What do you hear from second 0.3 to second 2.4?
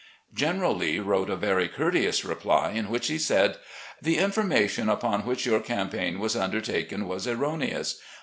"General Lee wrote a very courteous